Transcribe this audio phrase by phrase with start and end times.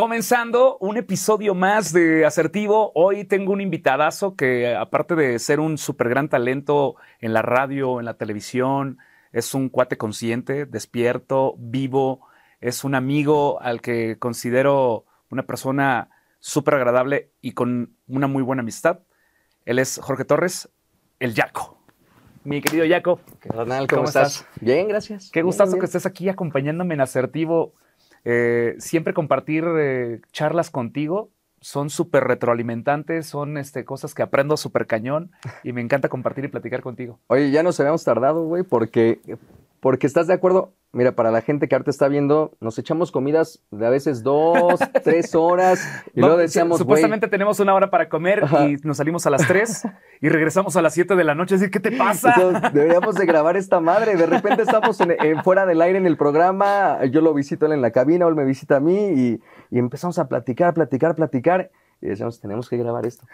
[0.00, 2.90] Comenzando un episodio más de Asertivo.
[2.94, 7.98] Hoy tengo un invitadazo que, aparte de ser un súper gran talento en la radio,
[7.98, 8.96] en la televisión,
[9.30, 12.26] es un cuate consciente, despierto, vivo.
[12.62, 16.08] Es un amigo al que considero una persona
[16.38, 19.00] súper agradable y con una muy buena amistad.
[19.66, 20.70] Él es Jorge Torres,
[21.18, 21.76] el Yaco.
[22.42, 23.20] Mi querido Yaco.
[23.44, 24.46] Ronald, ¿cómo, estás?
[24.62, 25.28] Bien, gracias.
[25.30, 25.80] Qué Bien, gustazo bien.
[25.80, 27.74] que estés aquí acompañándome en Asertivo.
[28.24, 31.30] Eh, siempre compartir eh, charlas contigo
[31.60, 35.30] son súper retroalimentantes, son este, cosas que aprendo súper cañón
[35.64, 37.18] y me encanta compartir y platicar contigo.
[37.26, 39.20] Oye, ya nos habíamos tardado, güey, porque,
[39.80, 40.72] porque estás de acuerdo.
[40.92, 44.80] Mira, para la gente que ahorita está viendo, nos echamos comidas de a veces dos,
[45.04, 45.80] tres horas
[46.14, 48.66] y luego Vamos, decíamos, Supuestamente tenemos una hora para comer Ajá.
[48.66, 49.84] y nos salimos a las 3
[50.20, 51.54] y regresamos a las 7 de la noche.
[51.54, 52.34] Así, ¿qué te pasa?
[52.72, 54.16] deberíamos de grabar esta madre.
[54.16, 57.72] De repente estamos en, en fuera del aire en el programa, yo lo visito él
[57.72, 61.70] en la cabina, él me visita a mí y, y empezamos a platicar, platicar, platicar.
[62.02, 63.26] Y decíamos, tenemos que grabar esto.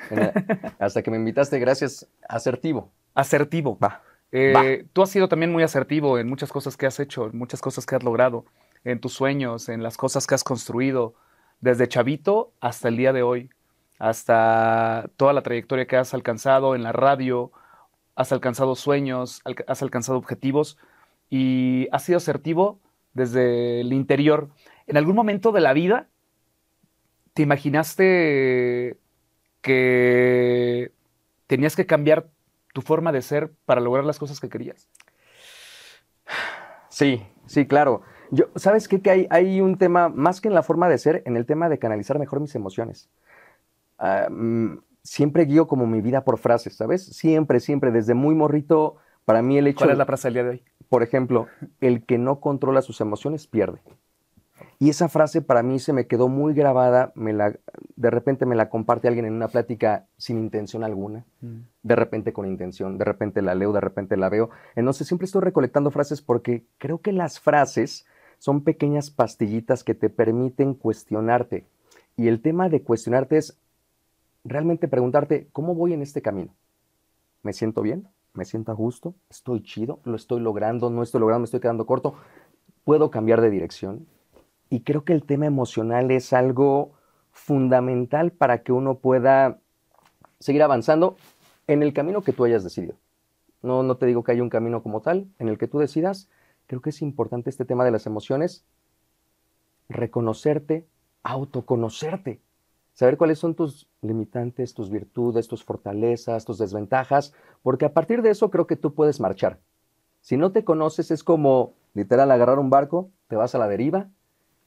[0.78, 2.92] Hasta que me invitaste, gracias, asertivo.
[3.14, 3.78] Asertivo.
[3.78, 4.02] Va.
[4.32, 4.86] Eh.
[4.92, 7.86] Tú has sido también muy asertivo en muchas cosas que has hecho, en muchas cosas
[7.86, 8.44] que has logrado,
[8.84, 11.14] en tus sueños, en las cosas que has construido,
[11.60, 13.50] desde chavito hasta el día de hoy,
[13.98, 17.50] hasta toda la trayectoria que has alcanzado en la radio,
[18.14, 20.78] has alcanzado sueños, has alcanzado objetivos
[21.30, 22.78] y has sido asertivo
[23.14, 24.50] desde el interior.
[24.86, 26.08] ¿En algún momento de la vida
[27.34, 28.96] te imaginaste
[29.60, 30.92] que
[31.46, 32.28] tenías que cambiar
[32.76, 34.86] tu forma de ser para lograr las cosas que querías?
[36.90, 38.02] Sí, sí, claro.
[38.30, 39.00] Yo, ¿Sabes qué?
[39.00, 41.70] Que hay, hay un tema, más que en la forma de ser, en el tema
[41.70, 43.08] de canalizar mejor mis emociones.
[43.98, 47.02] Ah, mm, siempre guío como mi vida por frases, ¿sabes?
[47.02, 50.44] Siempre, siempre, desde muy morrito, para mí el hecho, ¿Cuál es la frase del día
[50.44, 50.64] de hoy?
[50.90, 51.46] por ejemplo,
[51.80, 53.80] el que no controla sus emociones pierde.
[54.78, 57.54] Y esa frase para mí se me quedó muy grabada, me la,
[57.96, 61.24] de repente me la comparte alguien en una plática sin intención alguna
[61.86, 64.50] de repente con intención, de repente la leo, de repente la veo.
[64.74, 68.06] Entonces siempre estoy recolectando frases porque creo que las frases
[68.38, 71.64] son pequeñas pastillitas que te permiten cuestionarte.
[72.16, 73.56] Y el tema de cuestionarte es
[74.44, 76.54] realmente preguntarte, ¿cómo voy en este camino?
[77.42, 78.08] ¿Me siento bien?
[78.34, 79.14] ¿Me siento a gusto?
[79.30, 80.00] ¿Estoy chido?
[80.04, 80.90] ¿Lo estoy logrando?
[80.90, 81.40] ¿No estoy logrando?
[81.40, 82.14] ¿Me estoy quedando corto?
[82.84, 84.06] ¿Puedo cambiar de dirección?
[84.68, 86.92] Y creo que el tema emocional es algo
[87.32, 89.58] fundamental para que uno pueda
[90.40, 91.16] seguir avanzando
[91.66, 92.96] en el camino que tú hayas decidido.
[93.62, 96.28] No, no te digo que haya un camino como tal, en el que tú decidas.
[96.66, 98.64] Creo que es importante este tema de las emociones,
[99.88, 100.86] reconocerte,
[101.22, 102.40] autoconocerte,
[102.92, 108.30] saber cuáles son tus limitantes, tus virtudes, tus fortalezas, tus desventajas, porque a partir de
[108.30, 109.60] eso creo que tú puedes marchar.
[110.20, 114.08] Si no te conoces es como literal agarrar un barco, te vas a la deriva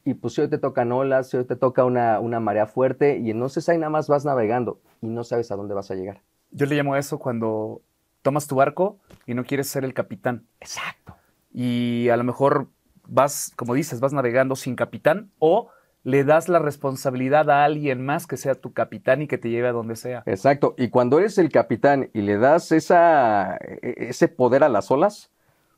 [0.05, 3.17] y pues si hoy te tocan olas, si hoy te toca una, una marea fuerte
[3.17, 6.21] y entonces ahí nada más vas navegando y no sabes a dónde vas a llegar.
[6.51, 7.81] Yo le llamo a eso cuando
[8.21, 10.45] tomas tu barco y no quieres ser el capitán.
[10.59, 11.15] Exacto.
[11.53, 12.67] Y a lo mejor
[13.07, 15.69] vas, como dices, vas navegando sin capitán o
[16.03, 19.67] le das la responsabilidad a alguien más que sea tu capitán y que te lleve
[19.67, 20.23] a donde sea.
[20.25, 20.73] Exacto.
[20.77, 25.31] Y cuando eres el capitán y le das esa, e- ese poder a las olas,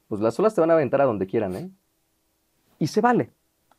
[0.08, 1.70] pues las olas te van a aventar a donde quieran, ¿eh?
[2.78, 3.31] Y se vale.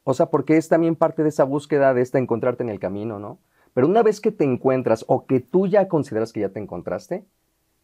[0.04, 3.18] O sea, porque es también parte de esa búsqueda de esta encontrarte en el camino,
[3.18, 3.38] ¿no?
[3.74, 7.24] Pero una vez que te encuentras o que tú ya consideras que ya te encontraste,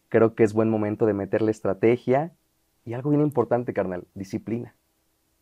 [0.09, 2.31] creo que es buen momento de meterle estrategia
[2.85, 4.75] y algo bien importante, carnal, disciplina.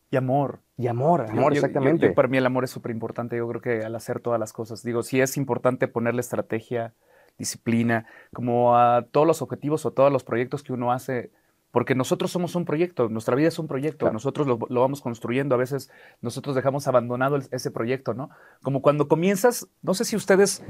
[0.09, 0.59] Y amor.
[0.77, 2.07] Y amor, amor, yo- yo- exactamente.
[2.07, 3.35] yo- para mí el amor es súper importante.
[3.38, 6.94] Yo creo que al hacer todas las cosas, digo, sí es importante ponerle estrategia,
[7.38, 11.31] disciplina, como a todos los objetivos o todos los proyectos que uno hace,
[11.77, 14.13] porque nosotros somos un proyecto, nuestra vida es un proyecto, Claro.
[14.13, 15.91] nosotros lo, lo vamos construyendo, a veces
[16.23, 18.31] nosotros dejamos abandonado el- ese proyecto, ¿no?
[18.63, 20.63] Como cuando comienzas, no sé si ustedes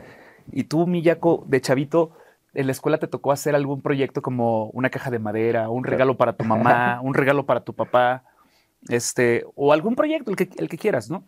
[0.52, 2.12] y tú, Miyako, de chavito,
[2.54, 5.92] en la escuela te tocó hacer algún proyecto como una caja de madera, un Claro.
[5.94, 8.26] regalo para tu mamá, un regalo para tu papá,
[8.90, 11.24] este, o algún proyecto, el que, el que quieras, ¿no?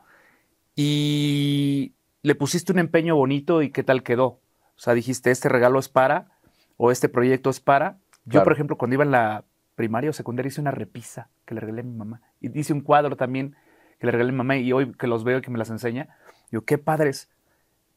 [0.76, 4.26] Y le pusiste un empeño bonito y qué tal quedó.
[4.26, 4.42] O
[4.82, 6.28] sea, dijiste, este regalo es para,
[6.76, 7.98] o este proyecto es para.
[8.26, 8.44] Yo, Claro.
[8.44, 9.46] por ejemplo, cuando iba en la
[9.80, 12.22] primaria o secundaria, hice una repisa que le regalé a mi mamá.
[12.42, 13.56] Y hice un cuadro también
[13.98, 15.70] que le regalé a mi mamá y hoy que los veo y que me las
[15.70, 16.18] enseña,
[16.52, 17.30] digo, qué padres.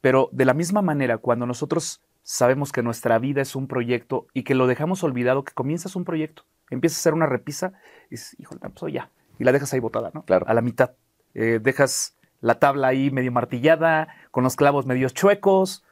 [0.00, 4.44] Pero de la misma manera, cuando nosotros sabemos que nuestra vida es un proyecto y
[4.44, 7.72] que lo dejamos olvidado, que comienzas un proyecto, empiezas a hacer una repisa
[8.06, 9.10] y dices, híjole, pues hoy ya.
[9.40, 10.22] Y la dejas ahí botada, ¿no?
[10.22, 10.46] Claro.
[10.46, 10.92] A la mitad.
[11.34, 15.84] Eh, dejas la tabla ahí medio martillada, con los clavos medio chuecos,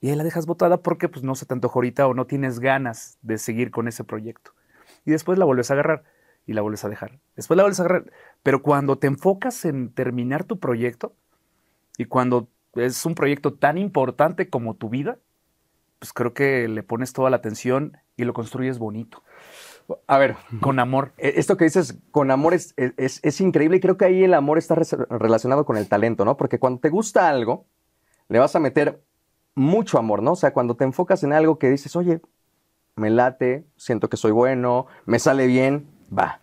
[0.00, 2.60] y ahí la dejas botada porque pues, no se te antojó ahorita o no tienes
[2.60, 4.52] ganas de seguir con ese proyecto.
[5.04, 6.04] Y después la vuelves a agarrar
[6.46, 7.20] y la vuelves a dejar.
[7.36, 8.12] Después la vuelves a agarrar.
[8.42, 11.14] Pero cuando te enfocas en terminar tu proyecto
[11.98, 15.18] y cuando es un proyecto tan importante como tu vida,
[15.98, 19.22] pues creo que le pones toda la atención y lo construyes bonito.
[20.06, 21.12] A ver, con amor.
[21.18, 24.34] E, esto que dices con amor es, es, es increíble y creo que ahí el
[24.34, 26.36] amor está relacionado con el talento, ¿no?
[26.36, 27.66] Porque cuando te gusta algo,
[28.28, 29.02] le vas a meter
[29.54, 30.32] mucho amor, ¿no?
[30.32, 32.20] O sea, cuando te enfocas en algo que dices, oye,
[32.96, 35.86] me late, siento que soy bueno, me sale bien,
[36.16, 36.40] va.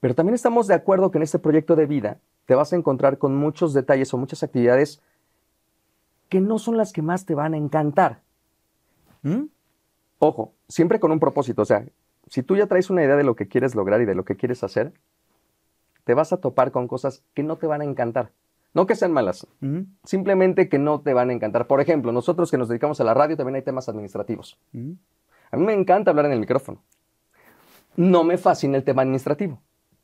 [0.00, 3.18] Pero también estamos de acuerdo que en este proyecto de vida te vas a encontrar
[3.18, 5.02] con muchos detalles o muchas actividades
[6.28, 8.20] que no son las que más te van a encantar.
[9.22, 9.44] ¿Mm?
[10.18, 11.62] Ojo, siempre con un propósito.
[11.62, 11.84] O sea,
[12.28, 14.36] si tú ya traes una idea de lo que quieres lograr y de lo que
[14.36, 14.92] quieres hacer,
[16.04, 18.30] te vas a topar con cosas que no te van a encantar.
[18.74, 19.46] No que sean malas,
[20.04, 21.66] simplemente que no te van a encantar.
[21.66, 24.58] Por ejemplo, nosotros que nos dedicamos a la radio también hay temas administrativos.
[25.50, 26.82] A mí me encanta hablar en el micrófono.
[27.96, 29.60] No me fascina el tema administrativo.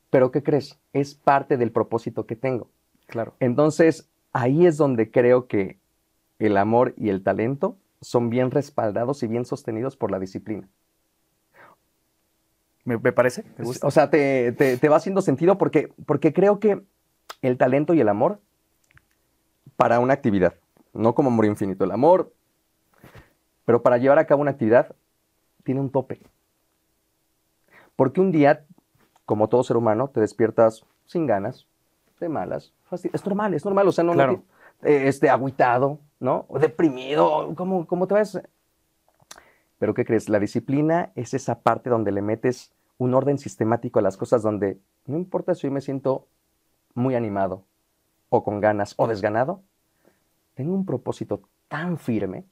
[0.09, 0.79] Pero ¿qué crees?
[0.93, 2.69] Es parte del propósito que tengo.
[3.07, 3.35] Claro.
[3.39, 5.77] Entonces, ahí es donde creo que
[6.39, 10.67] el amor y el talento son bien respaldados y bien sostenidos por la disciplina.
[12.83, 13.43] ¿Me, parece?
[13.81, 16.83] O sea, te, te, va haciendo sentido porque, porque creo que
[17.41, 18.39] el talento y el amor
[19.77, 20.55] para una actividad,
[20.93, 22.31] no como amor infinito, el amor,
[23.65, 24.95] pero para llevar a cabo una actividad
[25.63, 26.21] tiene un tope.
[27.95, 28.65] Porque un día,
[29.25, 31.67] como todo ser humano, te despiertas sin ganas,
[32.19, 34.43] de malas, es normal, es normal, o sea, no, claro.
[34.83, 36.45] Eh, este, agüitado, ¿no?
[36.47, 38.39] O deprimido, ¿cómo, ¿cómo te ves?
[39.79, 40.29] Pero ¿qué crees?
[40.29, 44.79] La disciplina es esa parte donde le metes un orden sistemático a las cosas donde
[45.05, 46.27] no importa si hoy me siento
[46.93, 47.63] muy animado
[48.29, 49.61] o con ganas o desganado,
[50.53, 52.45] tengo un propósito tan firme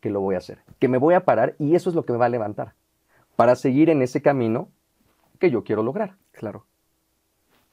[0.00, 2.12] que lo voy a hacer, que me voy a parar y eso es lo que
[2.12, 2.74] me va a levantar
[3.36, 4.68] para seguir en ese camino
[5.38, 6.16] que yo quiero lograr.
[6.32, 6.66] Claro.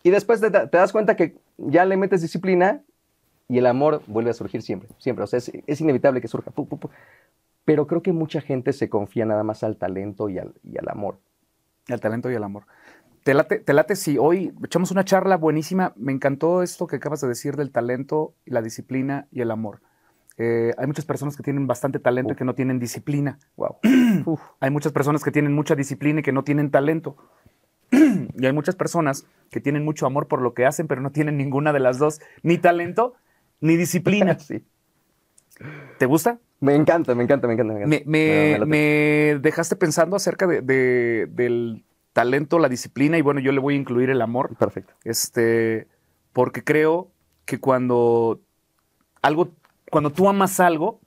[0.04, 2.82] Y después te, te das cuenta que ya le metes disciplina
[3.52, 5.26] y el amor vuelve a surgir siempre, siempre.
[5.26, 6.54] O sea, es, inevitable que surja.
[7.66, 10.88] Pero creo que mucha gente se confía nada más al talento y al, y al
[10.88, 11.20] amor.
[11.90, 12.64] Al talento y al amor.
[13.24, 15.94] Te late, te late si hoy echamos una charla buenísima.
[15.96, 19.82] Me encantó esto que acabas de decir del talento, la disciplina y el amor.
[20.38, 23.38] Eh, hay muchas personas que tienen bastante talento y que no tienen disciplina.
[23.58, 23.78] Wow.
[24.60, 27.16] hay muchas personas que tienen mucha disciplina y que no tienen talento.
[27.92, 31.38] y hay muchas personas que tienen mucho amor por lo que hacen, pero no tienen
[31.38, 33.14] ninguna de las dos, ni talento
[33.60, 34.40] ni disciplina.
[34.40, 34.64] sí.
[36.00, 36.40] ¿Te gusta?
[36.60, 37.86] Me encanta, me encanta, me encanta.
[38.06, 43.78] Me, dejaste pensando acerca de, del talento, la disciplina y bueno, yo le voy a
[43.78, 44.56] incluir el amor.
[44.58, 44.94] Perfecto.
[45.04, 45.88] Este,
[46.34, 47.12] porque creo
[47.46, 48.42] que cuando
[49.22, 49.50] algo,
[49.90, 51.00] cuando tú amas algo,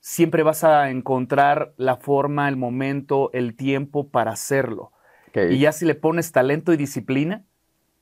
[0.00, 4.92] siempre vas a encontrar la forma, el momento, el tiempo para hacerlo.
[5.34, 7.42] Y ya si le pones talento y disciplina,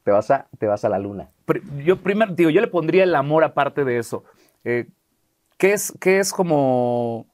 [0.02, 1.28] te vas a, te vas a la luna.
[1.84, 4.24] Yo primero, digo, yo le pondría el amor aparte de eso.
[4.64, 4.88] Eh,
[5.56, 7.26] ¿qué, es, ¿Qué es como,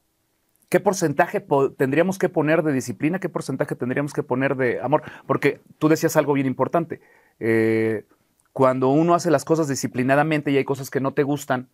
[0.69, 1.45] qué porcentaje
[1.77, 3.19] tendríamos que poner de disciplina?
[3.19, 5.03] ¿Qué porcentaje tendríamos que poner de amor?
[5.25, 7.01] Porque tú decías algo bien importante.
[7.39, 8.05] Eh,
[8.53, 11.69] cuando uno hace las cosas disciplinadamente y hay cosas que no te gustan,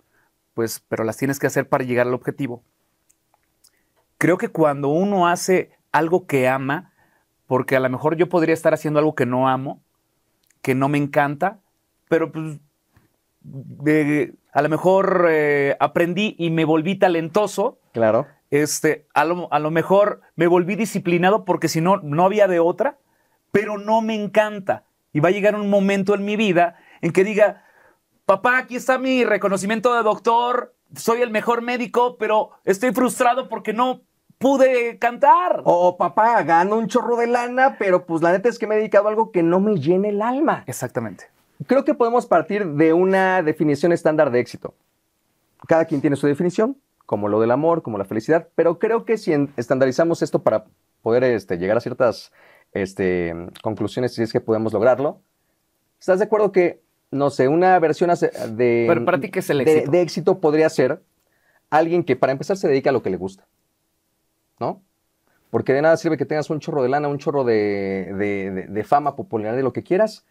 [0.53, 2.63] pues, pero las tienes que hacer para llegar al objetivo.
[4.17, 6.93] Creo que cuando uno hace algo que ama,
[7.47, 9.81] porque a lo mejor yo podría estar haciendo algo que no amo,
[10.61, 11.59] que no me encanta,
[12.09, 12.59] pero pues
[14.53, 17.79] a lo mejor eh, aprendí y me volví talentoso.
[17.91, 18.27] Claro.
[18.51, 22.59] Este, a lo, a lo mejor me volví disciplinado porque si no, no había de
[22.59, 22.97] otra,
[23.51, 24.83] pero no me encanta.
[25.11, 27.63] Y va a llegar un momento en mi vida en que diga,
[28.25, 33.73] papá, aquí está mi reconocimiento de doctor, soy el mejor médico, pero estoy frustrado porque
[33.73, 34.01] no
[34.37, 35.61] pude cantar.
[35.65, 38.77] O papá, gano un chorro de lana, pero pues la neta es que me he
[38.77, 40.63] dedicado a algo que no me llene el alma.
[40.67, 41.32] Exactamente.
[41.67, 44.73] Creo que podemos partir de una definición estándar de éxito.
[45.67, 49.17] Cada quien tiene su definición, como lo del amor, como la felicidad, pero creo que
[49.17, 50.65] si estandarizamos esto para
[51.01, 52.31] poder este, llegar a ciertas
[52.73, 55.21] este, conclusiones, si es que podemos lograrlo,
[55.99, 59.61] ¿estás de acuerdo que, no sé, una versión de, pero para ti, ¿qué es el
[59.61, 59.91] éxito?
[59.91, 61.01] de éxito podría ser
[61.69, 63.45] alguien que para empezar se dedica a lo que le gusta?
[64.59, 64.81] ¿no?
[65.49, 69.55] Porque de nada sirve que tengas un chorro de lana, un chorro de, fama, popularidad,
[69.55, 70.25] de lo que quieras,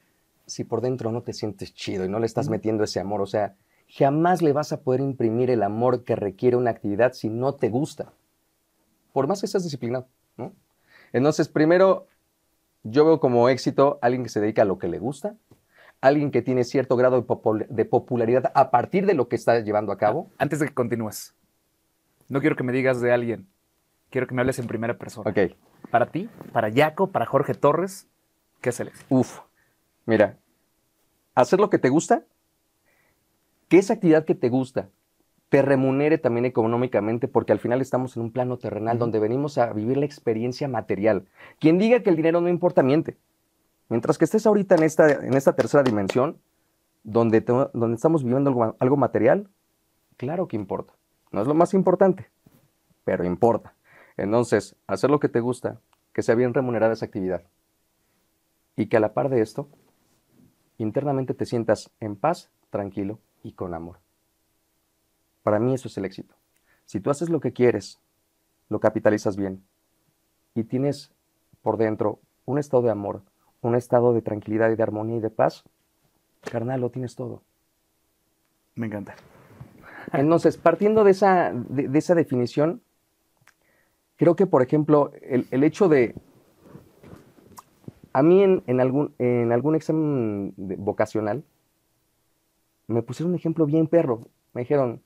[0.46, 3.20] si por dentro no te sientes chido y no le estás metiendo ese amor.
[3.20, 3.54] O sea,
[3.88, 7.68] jamás le vas a poder imprimir el amor que requiere una actividad si no te
[7.68, 8.12] gusta.
[9.12, 10.52] Por más que seas disciplinado, ¿no?
[11.12, 12.06] Entonces, primero,
[12.82, 15.36] yo veo como éxito alguien que se dedica a lo que le gusta,
[16.00, 17.24] alguien que tiene cierto grado
[17.68, 20.30] de, popularidad a partir de lo que está llevando a cabo.
[20.38, 21.34] Antes de que continúes,
[22.28, 23.46] no quiero que me digas de alguien
[24.12, 25.28] quiero que me hables en primera persona.
[25.28, 25.56] Ok.
[25.90, 28.06] Para ti, para Jaco, para Jorge Torres,
[28.60, 29.40] ¿qué es el Uf,
[30.06, 30.38] mira,
[31.34, 32.24] hacer lo que te gusta
[33.72, 34.90] que esa actividad que te gusta
[35.48, 39.72] te remunere también económicamente, porque al final estamos en un plano terrenal donde venimos a
[39.72, 41.26] vivir la experiencia material.
[41.58, 43.16] Quien diga que el dinero no importa, miente.
[43.88, 46.38] Mientras que estés ahorita en esta, en esta tercera dimensión,
[47.02, 49.48] donde, donde estamos viviendo algo, algo material,
[50.16, 50.94] claro que importa.
[51.30, 52.30] No es lo más importante,
[53.04, 53.74] pero importa.
[54.18, 55.80] Entonces, hacer lo que te gusta,
[56.12, 57.42] que sea bien remunerada esa actividad.
[58.76, 59.68] Y que a la par de esto,
[60.82, 63.98] internamente te sientas en paz, tranquilo y con amor.
[65.42, 66.34] Para mí eso es el éxito.
[66.84, 68.00] Si tú haces lo que quieres,
[68.68, 69.64] lo capitalizas bien
[70.54, 71.12] y tienes
[71.62, 73.22] por dentro un estado de amor,
[73.60, 75.64] un estado de tranquilidad y de armonía y de paz,
[76.50, 77.42] carnal, lo tienes todo.
[78.74, 79.14] Me encanta.
[80.12, 82.82] Entonces, partiendo de esa, de, esa definición,
[84.16, 86.14] creo que, por ejemplo, el, hecho de...
[88.12, 91.44] A mí en, algún, en algún examen vocacional
[92.86, 94.26] me pusieron un ejemplo bien perro.
[94.52, 95.02] Me dijeron,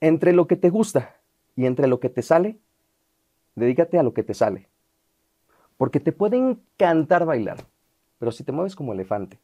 [0.00, 1.16] entre lo que te gusta
[1.56, 2.58] y entre lo que te sale,
[3.54, 4.68] dedícate a lo que te sale.
[5.76, 7.58] Porque te puede encantar bailar,
[8.18, 9.38] pero si te mueves como elefante.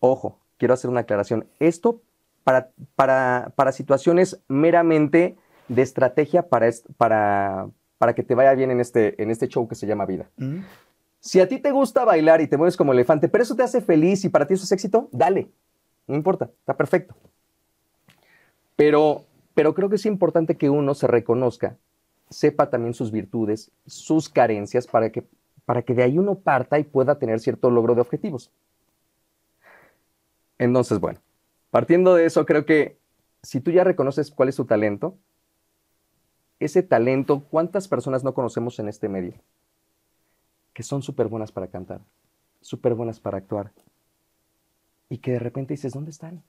[0.00, 1.46] Ojo, quiero hacer una aclaración.
[1.58, 2.02] Esto
[2.44, 5.36] para, situaciones meramente
[5.68, 7.68] de estrategia para,
[7.98, 10.30] para que te vaya bien en este, en este show que se llama vida.
[11.20, 13.80] Si a ti te gusta bailar y te mueves como elefante, pero eso te hace
[13.80, 15.50] feliz y para ti eso es éxito, dale.
[16.06, 17.14] No importa, está perfecto.
[18.76, 19.24] Pero,
[19.54, 21.76] pero creo que es importante que uno se reconozca,
[22.30, 25.24] sepa también sus virtudes, sus carencias, para que,
[25.64, 28.52] para que de ahí uno parta y pueda tener cierto logro de objetivos.
[30.58, 31.20] Entonces, bueno,
[31.70, 32.96] partiendo de eso, creo que
[33.42, 35.16] si tú ya reconoces cuál es tu talento,
[36.60, 39.34] ese talento, ¿cuántas personas no conocemos en este medio?
[40.72, 42.00] Que son súper buenas para cantar,
[42.60, 43.72] súper buenas para actuar.
[45.08, 46.42] Y que de repente dices, ¿dónde están?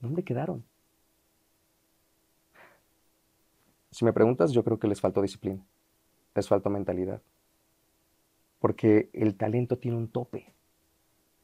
[0.00, 0.64] ¿Dónde quedaron?
[3.90, 5.64] Si me preguntas, yo creo que les faltó disciplina,
[6.34, 7.20] les faltó mentalidad.
[8.58, 10.52] Porque el talento tiene un tope.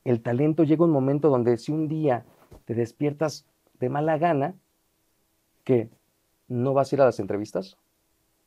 [0.04, 2.24] El talento llega un momento donde si un día
[2.64, 3.46] te despiertas
[3.78, 4.54] de mala gana,
[5.64, 5.90] que
[6.50, 7.78] no vas a ir a las entrevistas,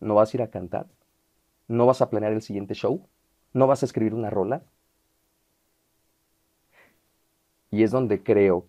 [0.02, 0.88] no vas a ir a cantar,
[1.70, 3.08] no vas a planear el siguiente show,
[3.54, 4.62] no vas a escribir una rola.
[7.72, 8.68] Y es donde creo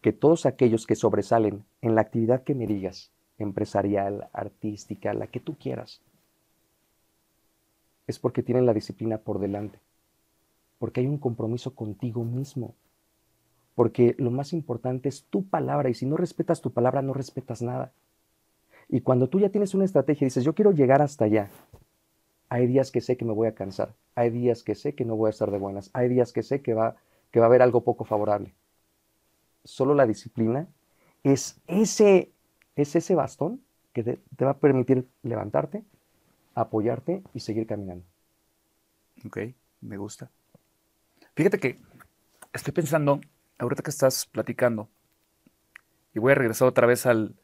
[0.00, 5.40] que todos aquellos que sobresalen en la actividad que me digas, empresarial, artística, la que
[5.40, 6.00] tú quieras,
[8.06, 9.78] es porque tienen la disciplina por delante,
[10.78, 12.74] porque hay un compromiso contigo mismo,
[13.74, 17.60] porque lo más importante es tu palabra y si no respetas tu palabra no respetas
[17.60, 17.92] nada.
[18.94, 21.50] Y cuando tú ya tienes una estrategia y dices, yo quiero llegar hasta allá,
[22.48, 25.16] hay días que sé que me voy a cansar, hay días que sé que no
[25.16, 26.94] voy a estar de buenas, hay días que sé que va,
[27.32, 28.54] que va a haber algo poco favorable.
[29.64, 30.68] Solo la disciplina
[31.24, 32.30] es ese
[32.76, 33.60] es ese bastón
[33.92, 35.82] que te, va a permitir levantarte,
[36.54, 38.04] apoyarte y seguir caminando.
[39.26, 39.38] Ok,
[39.80, 40.30] me gusta.
[41.34, 41.80] Fíjate que
[42.52, 43.20] estoy pensando,
[43.58, 44.88] ahorita que estás platicando,
[46.14, 47.34] y voy a regresar otra vez al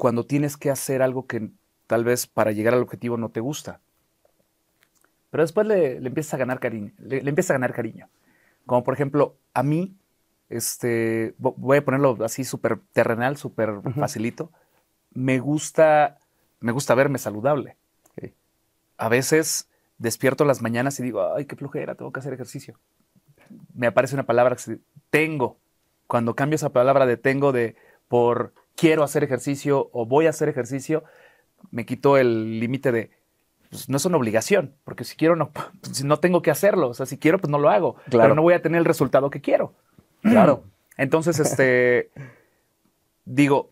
[0.00, 1.50] cuando tienes que hacer algo que
[1.86, 3.80] tal vez para llegar al objetivo no te gusta.
[5.28, 8.08] Pero después le, empiezas a ganar cariño, le, empieza a ganar cariño.
[8.64, 9.94] Como por ejemplo, a mí
[10.48, 14.50] este, voy a ponerlo así súper terrenal, súper facilito.
[15.12, 16.16] Me gusta,
[16.60, 17.76] me gusta verme saludable.
[18.96, 22.78] A veces despierto las mañanas y digo, ay, qué flojera, tengo que hacer ejercicio.
[23.74, 24.78] Me aparece una palabra que
[25.10, 25.58] tengo.
[26.06, 27.76] Cuando cambio esa palabra de tengo de
[28.08, 31.04] por quiero hacer ejercicio o voy a hacer ejercicio,
[31.70, 33.10] me quito el límite de
[33.68, 35.50] pues, no es una obligación, porque si quiero no,
[36.04, 38.54] no tengo que hacerlo, o sea, si quiero pues no lo hago, pero no voy
[38.54, 39.74] a tener el resultado que quiero.
[40.22, 40.64] Claro.
[40.96, 42.10] Entonces, este,
[43.26, 43.70] digo,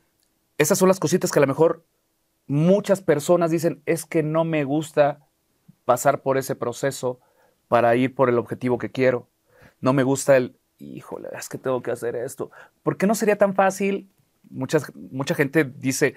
[0.58, 1.84] esas son las cositas que a lo mejor
[2.46, 5.26] muchas personas dicen, es que no me gusta
[5.86, 7.18] pasar por ese proceso
[7.66, 9.26] para ir por el objetivo que quiero.
[9.80, 12.50] No me gusta el, híjole, es que tengo que hacer esto.
[12.82, 14.10] ¿Por qué no sería tan fácil?
[14.50, 16.14] Muchas, mucha gente dice, eh,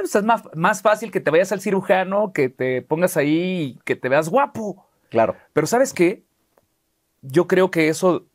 [0.00, 3.80] pues, es más, más fácil que te vayas al cirujano, que te pongas ahí y
[3.84, 4.86] que te veas guapo.
[5.08, 5.36] Claro.
[5.52, 6.22] Pero ¿sabes qué?
[7.22, 8.26] Yo creo que eso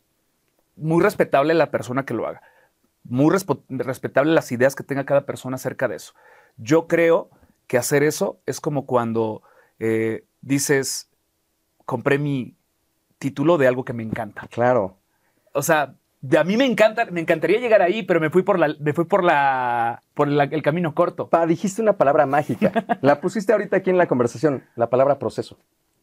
[0.76, 2.42] muy respetable la persona que lo haga.
[3.04, 6.14] Muy respetable las ideas que tenga cada persona acerca de eso.
[6.58, 7.30] Yo creo
[7.68, 9.42] que hacer eso es como cuando
[9.80, 11.10] eh, dices,
[11.86, 12.56] compré mi
[13.18, 14.48] título de algo que me encanta.
[14.48, 14.98] Claro.
[15.54, 15.96] O sea,
[16.38, 19.06] a mí me encanta, me encantaría llegar ahí, pero me fui por la, me fui
[19.06, 21.28] por la, por el camino corto.
[21.30, 22.72] Pa, dijiste una palabra mágica.
[23.02, 25.58] la pusiste ahorita aquí en la conversación, la palabra proceso.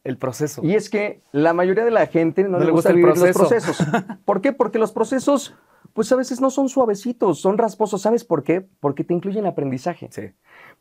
[0.04, 0.62] el proceso.
[0.64, 3.72] Y es que la mayoría de la gente no, No le gusta, vivir los proceso.
[3.72, 3.86] procesos.
[4.24, 4.52] ¿Por qué?
[4.52, 5.54] Porque los procesos,
[5.92, 8.02] pues a veces no son suavecitos, pues a veces no son suavecitos, son rasposos.
[8.02, 8.66] ¿Sabes por qué?
[8.80, 10.08] Porque te incluyen aprendizaje.
[10.10, 10.32] Sí.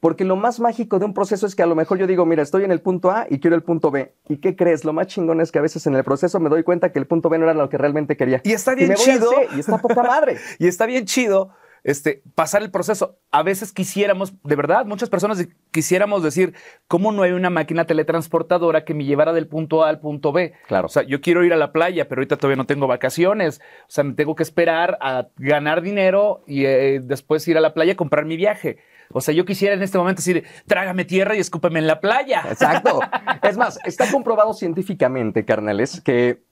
[0.02, 2.42] Porque lo más mágico de un proceso es que a lo mejor yo digo, mira,
[2.42, 4.16] estoy en el punto A y quiero el punto B.
[4.28, 4.84] ¿Y qué crees?
[4.84, 7.06] Lo más chingón es que a veces en el proceso me doy cuenta que el
[7.06, 8.42] punto B no era lo que realmente quería.
[8.44, 9.30] Y está bien me voy al chido.
[9.30, 10.38] C, y está poca madre.
[10.60, 11.52] Y está bien chido
[11.84, 13.20] este, pasar el proceso.
[13.32, 16.54] A veces quisiéramos, de verdad, muchas personas quisiéramos decir,
[16.88, 20.54] ¿cómo no hay una máquina teletransportadora que me llevara del punto A al punto B?
[20.68, 20.86] Claro.
[20.86, 23.62] O sea, yo quiero ir a la playa, pero ahorita todavía no tengo vacaciones.
[23.84, 27.74] O sea, me tengo que esperar a ganar dinero y eh, después ir a la
[27.74, 28.78] playa a comprar mi viaje.
[29.14, 32.44] O sea, yo quisiera en este momento decir, trágame tierra y escúpeme en la playa.
[32.50, 33.00] Exacto.
[33.44, 36.44] Es más, está comprobado científicamente, carnales, que,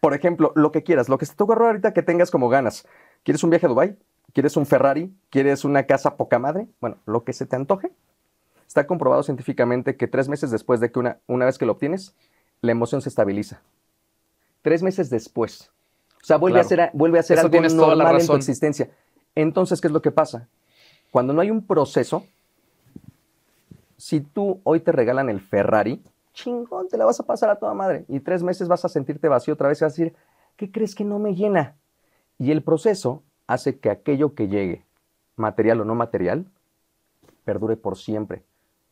[0.00, 2.86] por ejemplo, lo que quieras, lo que se te ocurra ahorita que tengas como ganas.
[3.24, 3.96] ¿Quieres un viaje a Dubái?
[4.32, 5.12] ¿Quieres un Ferrari?
[5.30, 6.66] ¿Quieres una casa poca madre?
[6.80, 7.90] Bueno, lo que se te antoje.
[8.66, 12.14] Está comprobado científicamente que tres meses después de que una, una vez que lo obtienes,
[12.60, 13.60] la emoción se estabiliza.
[14.62, 15.70] Tres meses después.
[16.22, 16.66] O sea, vuelve Claro.
[16.66, 18.90] a ser, vuelve a ser algo normal en tu existencia.
[19.34, 20.48] Entonces, ¿qué es lo que pasa?
[21.10, 22.26] Cuando no hay un proceso,
[23.96, 26.02] si tú hoy te regalan el Ferrari,
[26.34, 28.04] chingón, te la vas a pasar a toda madre.
[28.08, 30.14] Y tres meses vas a sentirte vacío otra vez y vas a decir,
[30.56, 31.74] ¿qué crees que no me llena?
[32.38, 34.84] Y el proceso hace que aquello que llegue,
[35.34, 36.46] material o no material,
[37.44, 38.42] perdure por siempre.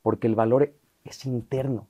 [0.03, 0.73] Porque el valor
[1.05, 1.87] es interno.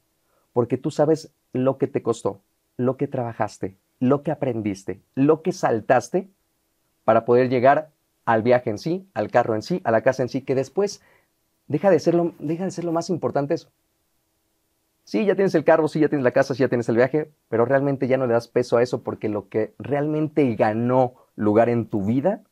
[0.52, 2.40] Porque tú sabes lo que te costó,
[2.76, 6.28] lo que trabajaste, lo que aprendiste, lo que saltaste
[7.04, 7.90] para poder llegar
[8.24, 11.00] al viaje en sí, al carro en sí, a la casa en sí, que después
[11.68, 13.70] deja de ser lo, deja de ser lo más importante eso.
[15.04, 17.30] Sí, ya tienes el carro, sí, ya tienes la casa, sí, ya tienes el viaje,
[17.48, 21.68] pero realmente ya no le das peso a eso porque lo que realmente ganó lugar
[21.68, 22.42] en tu vida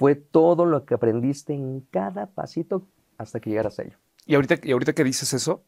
[0.00, 2.88] fue todo lo que aprendiste en cada pasito
[3.18, 3.98] hasta que llegaras a ello.
[4.24, 5.62] Y ahorita, y ahorita que dices eso,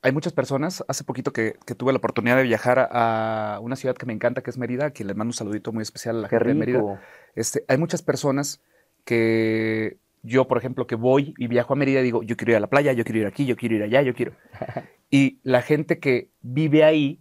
[0.00, 3.96] hay muchas personas, hace poquito que, que tuve la oportunidad de viajar a, una ciudad
[3.96, 6.20] que me encanta, que es Mérida, a quien le mando un saludito muy especial a
[6.20, 7.02] la Qué gente de Mérida.
[7.34, 8.62] Este, hay muchas personas
[9.04, 12.60] que yo, por ejemplo, que voy y viajo a Mérida digo, yo quiero ir a
[12.60, 14.34] la playa, yo quiero ir aquí, yo quiero ir allá, yo quiero.
[15.10, 17.20] Y la gente que vive ahí,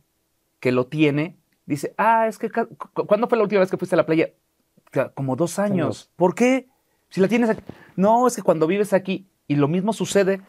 [0.60, 3.98] que lo tiene, dice, ah, es que, ¿cuándo fue la última vez que fuiste a
[3.98, 4.30] la playa?
[4.92, 6.12] "Ca- Como dos años.
[6.16, 6.68] ¿Por qué?
[7.10, 7.62] Si la tienes aquí.
[7.96, 10.42] No, es que cuando vives aquí, y lo mismo sucede,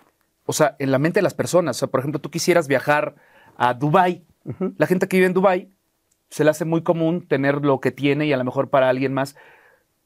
[0.44, 1.76] o sea, en la mente de las personas.
[1.76, 3.14] O sea, por ejemplo, tú quisieras viajar
[3.56, 4.24] a Dubái.
[4.76, 5.72] La gente que vive en Dubái
[6.30, 9.12] se le hace muy común tener lo que tiene y a lo mejor para alguien
[9.14, 9.36] más.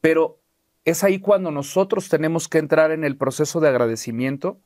[0.01, 0.39] Pero
[0.85, 4.59] es ahí cuando nosotros tenemos que entrar en el proceso de agradecimiento,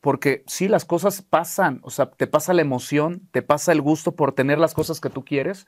[0.00, 4.14] porque sí, las cosas pasan, o sea, te pasa la emoción, te pasa el gusto
[4.14, 5.66] por tener las cosas que tú quieres.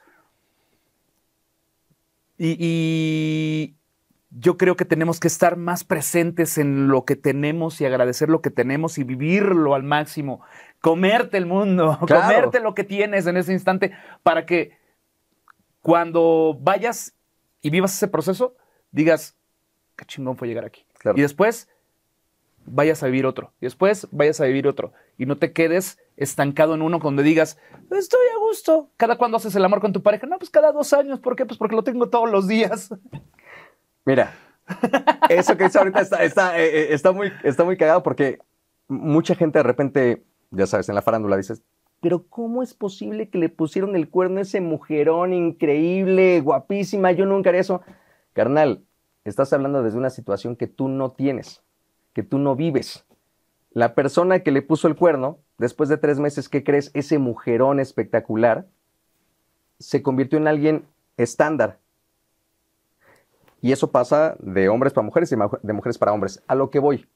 [2.39, 3.75] Y, y
[4.31, 8.41] yo creo que tenemos que estar más presentes en lo que tenemos y agradecer lo
[8.41, 10.41] que tenemos y vivirlo al máximo.
[10.81, 12.23] Comerte el mundo, Claro.
[12.27, 14.79] comerte lo que tienes en ese instante para que
[15.83, 17.15] cuando vayas
[17.63, 18.55] y vivas ese proceso,
[18.93, 19.37] digas,
[19.97, 20.85] qué chingón fue llegar aquí.
[20.99, 21.19] Claro.
[21.19, 21.69] Y después
[22.67, 23.53] vayas a vivir otro.
[23.61, 24.93] Y después vayas a vivir otro.
[25.17, 27.59] Y no te quedes estancado en uno donde digas,
[27.91, 28.91] estoy a gusto.
[28.97, 30.27] ¿Cada cuándo haces el amor con tu pareja?
[30.27, 31.21] No, pues cada dos años.
[31.21, 31.47] ¿Por qué?
[31.47, 32.95] Pues porque lo tengo todos los días.
[34.05, 34.35] Mira,
[35.29, 38.39] eso que dice ahorita está, está, eh, eh, está, muy, está muy cagado porque
[38.89, 41.63] mucha gente de repente, ya sabes, en la farándula dices,
[42.01, 47.13] pero ¿cómo es posible que le pusieron el cuerno a ese mujerón increíble, guapísima?
[47.13, 47.83] Yo nunca haría eso.
[48.33, 48.85] Carnal,
[49.25, 51.63] estás hablando desde una situación que tú no tienes,
[52.13, 53.05] que tú no vives.
[53.73, 56.91] La persona que le puso el cuerno, después de tres meses, ¿qué crees?
[56.95, 58.67] Ese mujerón espectacular
[59.79, 61.79] se convirtió en alguien estándar,
[63.61, 66.43] y eso pasa de hombres para mujeres y de mujeres para hombres.
[66.47, 67.09] A lo que voy,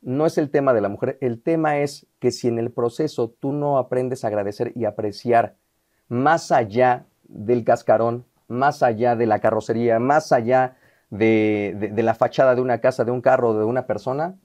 [0.00, 3.30] no es el tema de la mujer, el tema es que si en el proceso
[3.30, 5.56] tú no aprendes a agradecer y apreciar
[6.08, 10.76] más allá del cascarón, más allá de la carrocería, más allá
[11.10, 14.36] de, de- de la fachada de una casa, de un carro, de una persona,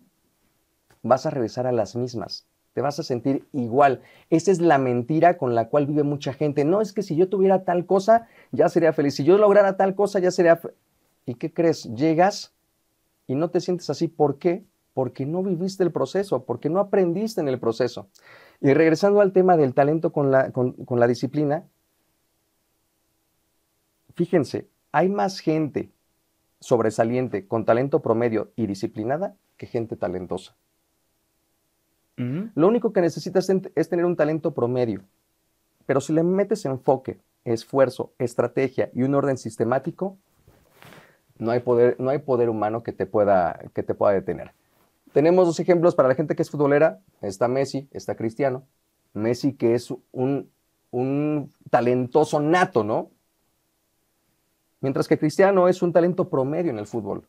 [1.04, 2.48] vas a regresar a las mismas.
[2.78, 4.04] Te vas a sentir igual.
[4.30, 6.64] Esa es la mentira con la cual vive mucha gente.
[6.64, 9.16] No es que si yo tuviera tal cosa, ya sería feliz.
[9.16, 10.62] Si yo lograra tal cosa, ya sería...
[11.26, 11.86] ¿Y qué crees?
[11.96, 12.54] Llegas
[13.26, 14.08] y no te sientes así.
[14.08, 14.64] ¿Por qué?
[14.94, 18.10] Porque no viviste el proceso, porque no aprendiste en el proceso.
[18.62, 21.64] Y regresando al tema del talento con la, con, con la disciplina,
[24.14, 25.90] fíjense, hay más gente
[26.60, 30.56] sobresaliente con talento promedio y disciplinada que gente talentosa.
[32.18, 35.04] Lo único que necesitas es tener un talento promedio.
[35.86, 40.18] Pero si le metes enfoque, esfuerzo, estrategia y un orden sistemático,
[41.38, 44.52] no hay poder, no hay poder humano que te, pueda, que te pueda detener.
[45.14, 47.00] Tenemos dos ejemplos para la gente que es futbolera.
[47.22, 48.64] Está Messi, está Cristiano.
[49.14, 50.50] Messi que es un,
[50.92, 53.12] un talentoso nato, ¿no?
[54.82, 57.24] Mientras que Cristiano es un talento promedio en el fútbol.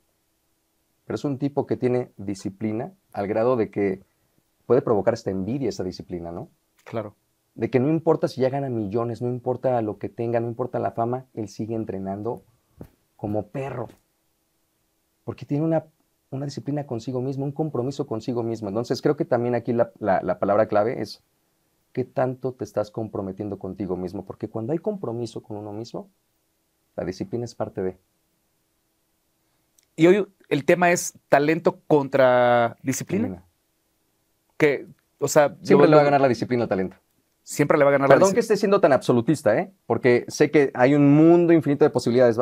[1.06, 4.02] Pero es un tipo que tiene disciplina al grado de que
[4.68, 6.50] puede provocar esta envidia esa disciplina, ¿no?
[6.84, 7.16] Claro.
[7.54, 10.78] De que no importa si ya gana millones, no importa lo que tenga, no importa
[10.78, 12.42] la fama, él sigue entrenando
[13.16, 13.88] como perro.
[15.24, 15.86] Porque tiene una,
[16.28, 18.68] una disciplina consigo mismo, un compromiso consigo mismo.
[18.68, 21.22] Entonces creo que también aquí la, la palabra clave es
[21.92, 24.26] qué tanto te estás comprometiendo contigo mismo.
[24.26, 26.10] Porque cuando hay compromiso con uno mismo,
[26.94, 27.96] la disciplina es parte de.
[29.96, 33.47] Y hoy el tema es talento contra disciplina.
[34.58, 34.86] Que,
[35.18, 36.96] o sea, siempre le va a ganar la disciplina al talento.
[37.42, 39.72] Siempre le va a ganar la Perdón que esté siendo tan absolutista, ¿eh?
[39.86, 42.38] Porque sé que hay un mundo infinito de posibilidades,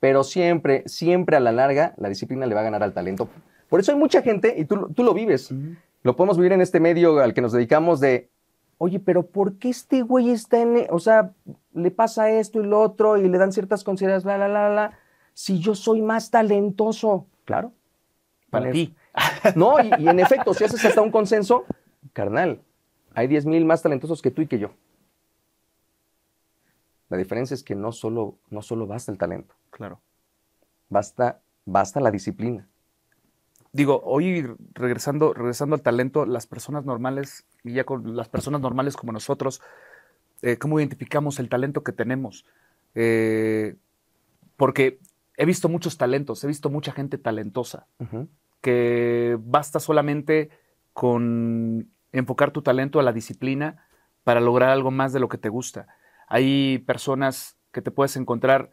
[0.00, 3.28] pero siempre, siempre a la larga, la disciplina le va a ganar al talento.
[3.68, 5.52] Por eso hay mucha gente, y tú, tú lo vives,
[6.02, 8.30] lo podemos vivir en este medio al que nos dedicamos de
[8.78, 10.88] oye, pero ¿por qué este güey está en, e-?
[10.90, 11.32] o sea,
[11.72, 14.98] le pasa esto y lo otro y le dan ciertas consideraciones, la, la, la, la,
[15.32, 17.26] si yo soy más talentoso?
[17.44, 17.72] Claro.
[18.60, 18.94] Para ti.
[19.54, 21.66] No, y, en efecto, si haces hasta un consenso,
[22.12, 22.62] carnal,
[23.14, 24.72] hay 10 mil más talentosos que tú y que yo.
[27.10, 29.54] La diferencia es que no solo, no solo basta el talento.
[29.70, 30.00] Claro.
[30.88, 32.66] Basta, basta la disciplina
[33.74, 38.96] digo, hoy regresando, regresando al talento, las personas normales, y ya con las personas normales
[38.96, 39.60] como nosotros,
[40.42, 42.46] eh, ¿cómo identificamos el talento que tenemos?
[42.94, 43.74] Eh,
[44.56, 45.00] porque
[45.36, 47.86] he visto muchos talentos, he visto mucha gente talentosa,
[48.64, 50.48] que basta solamente
[50.94, 53.86] con enfocar tu talento a la disciplina
[54.24, 55.86] para lograr algo más de lo que te gusta.
[56.28, 58.70] Hay personas que te puedes encontrar,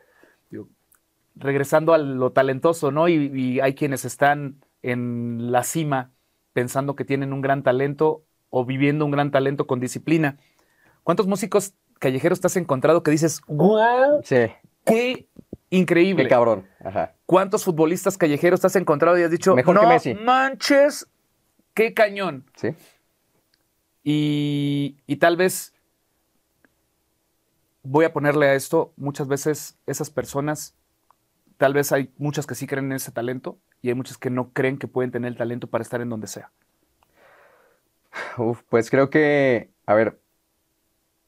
[1.35, 3.09] regresando a lo talentoso, ¿no?
[3.09, 6.11] y hay quienes están en la cima
[6.53, 10.37] pensando que tienen un gran talento o viviendo un gran talento con disciplina.
[11.03, 14.47] ¿Cuántos músicos callejeros te has encontrado que dices, wow, sí.
[14.85, 15.27] qué
[15.71, 16.23] increíble?
[16.23, 16.67] Qué cabrón.
[17.25, 20.13] ¿Cuántos futbolistas callejeros te has encontrado y has dicho, Mejor no que Messi.
[20.13, 21.07] manches,
[21.73, 22.45] qué cañón?
[22.55, 22.75] Sí.
[24.03, 25.73] Y, y tal vez
[27.83, 30.75] voy a ponerle a esto, muchas veces esas personas,
[31.57, 34.51] tal vez hay muchas que sí creen en ese talento, y hay muchos que no
[34.53, 36.51] creen que pueden tener el talento para estar en donde sea.
[38.37, 40.19] Uf, pues creo que, a ver,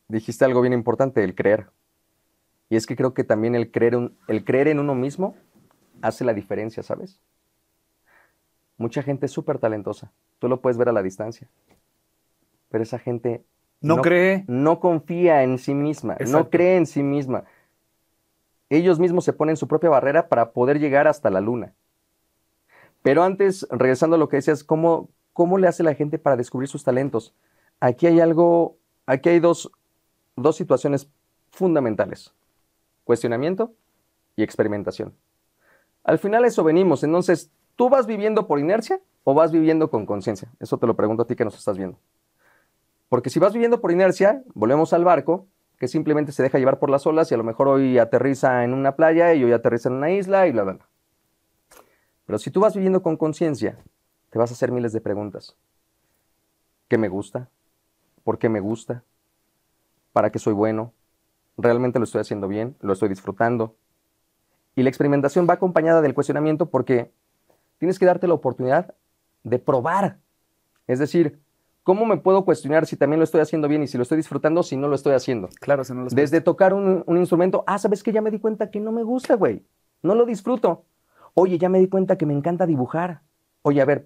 [0.08, 1.68] dijiste algo bien importante, el creer.
[2.74, 5.36] Y es que creo que también el creer, el creer en uno mismo
[6.02, 7.20] hace la diferencia, ¿sabes?
[8.78, 11.48] Mucha gente es súper talentosa, tú lo puedes ver a la distancia,
[12.70, 13.44] pero esa gente
[13.80, 17.44] no, cree, no confía en sí misma, no cree en sí misma.
[18.72, 21.76] Ellos mismos se ponen su propia barrera para poder llegar hasta la luna.
[23.04, 26.68] Pero antes, regresando a lo que decías, ¿cómo, cómo le hace la gente para descubrir
[26.68, 27.36] sus talentos?
[27.80, 29.72] Aquí hay algo, aquí hay dos,
[30.36, 31.08] dos situaciones
[31.52, 32.34] fundamentales.
[33.04, 33.74] Cuestionamiento
[34.36, 35.14] y experimentación.
[36.04, 37.04] Al final eso venimos.
[37.04, 40.52] Entonces, ¿tú vas viviendo por inercia o vas viviendo con conciencia?
[40.60, 41.98] Eso te lo pregunto a ti que nos estás viendo.
[43.10, 46.90] Porque si vas viviendo por inercia, volvemos al barco, que simplemente se deja llevar por
[46.90, 49.96] las olas y a lo mejor hoy aterriza en una playa y hoy aterriza en
[49.96, 50.88] una isla y bla, bla, bla.
[52.26, 53.78] Pero si tú vas viviendo con conciencia,
[54.30, 55.56] te vas a hacer miles de preguntas.
[56.88, 57.50] ¿Qué me gusta?
[58.24, 59.04] ¿Por qué me gusta?
[60.12, 60.94] ¿Para qué soy bueno?
[61.58, 62.76] ¿Realmente lo estoy haciendo bien?
[62.82, 63.76] ¿Lo estoy disfrutando?
[64.76, 67.12] Y la experimentación va acompañada del cuestionamiento porque
[67.78, 68.96] tienes que darte la oportunidad
[69.44, 70.18] de probar.
[70.88, 71.40] Es decir,
[71.84, 74.64] ¿cómo me puedo cuestionar si también lo estoy haciendo bien y si lo estoy disfrutando
[74.64, 75.50] si no lo estoy haciendo?
[75.60, 78.32] Claro, si no lo estoy Desde tocar un, un instrumento, ah, ¿sabes que Ya me
[78.32, 79.64] di cuenta que no me gusta, güey.
[80.02, 80.86] No lo disfruto.
[81.36, 83.22] Oye, ya me di cuenta que me encanta dibujar.
[83.64, 84.06] Oye, a ver,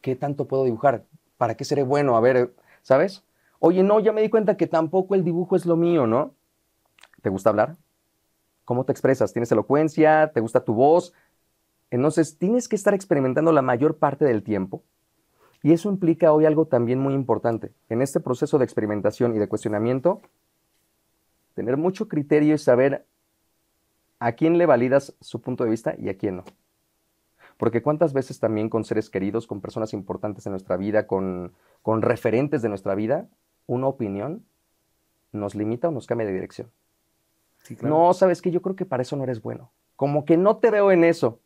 [0.00, 1.04] ¿qué tanto puedo dibujar?
[1.36, 2.16] ¿Para qué seré bueno?
[2.16, 2.52] A ver,
[2.82, 3.24] ¿sabes?
[3.64, 6.34] Oye, no, ya me di cuenta que tampoco el dibujo es lo mío, ¿no?
[7.22, 7.76] ¿Te gusta hablar?
[8.64, 9.32] ¿Cómo te expresas?
[9.32, 10.32] ¿Tienes elocuencia?
[10.34, 11.14] ¿Te gusta tu voz?
[11.88, 14.82] Entonces, tienes que estar experimentando la mayor parte del tiempo.
[15.62, 17.70] Y eso implica hoy algo también muy importante.
[17.88, 20.22] En este proceso de experimentación y de cuestionamiento,
[21.54, 23.06] tener mucho criterio y saber
[24.18, 26.44] a quién le validas su punto de vista y a quién no.
[27.58, 32.02] Porque cuántas veces también con seres queridos, con personas importantes en nuestra vida, con, con
[32.02, 33.28] referentes de nuestra vida,
[33.72, 34.44] una opinión
[35.32, 36.70] nos limita o nos cambia de dirección.
[37.80, 39.70] No, sabes que yo creo que para eso no eres bueno.
[39.96, 41.40] Como que no te veo en eso.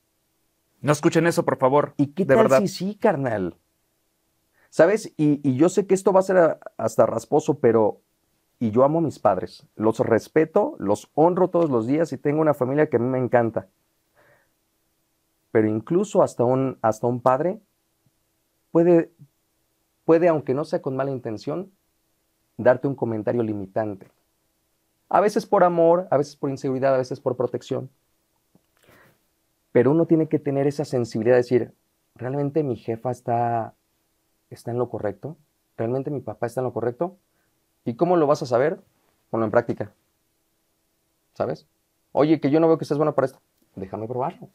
[0.80, 1.94] No escuchen eso, por favor.
[1.96, 3.56] ¿Y qué tal si sí, carnal?
[4.70, 5.12] ¿Sabes?
[5.16, 8.00] Y, y, yo sé que esto va a ser hasta rasposo, pero
[8.58, 9.66] y yo amo a mis padres.
[9.74, 13.18] Los respeto, los honro todos los días y tengo una familia que a mí me
[13.18, 13.68] encanta.
[15.50, 17.60] Pero incluso hasta un, hasta un padre
[18.70, 19.10] puede,
[20.04, 21.72] puede, aunque no sea con mala intención,
[22.56, 24.08] darte un comentario limitante.
[25.08, 27.90] A veces por amor, a veces por inseguridad, a veces por protección.
[29.72, 31.74] Pero uno tiene que tener esa sensibilidad de decir,
[32.14, 33.74] ¿realmente mi jefa está,
[34.50, 35.36] está en lo correcto?
[35.76, 37.16] ¿Realmente mi papá está en lo correcto?
[37.84, 38.80] ¿Y cómo lo vas a saber?
[39.30, 39.92] Ponlo en práctica.
[41.34, 41.66] ¿Sabes?
[42.12, 43.40] Oye, que yo no veo que estés bueno para esto.
[43.74, 44.48] Déjame probarlo.